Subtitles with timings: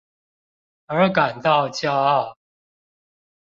[0.87, 2.35] 而感到驕傲